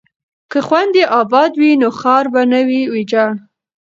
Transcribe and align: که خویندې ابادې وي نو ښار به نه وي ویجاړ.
که 0.51 0.59
خویندې 0.67 1.03
ابادې 1.21 1.57
وي 1.59 1.71
نو 1.81 1.89
ښار 1.99 2.25
به 2.33 2.41
نه 2.51 2.59
وي 2.67 2.81
ویجاړ. 2.93 3.31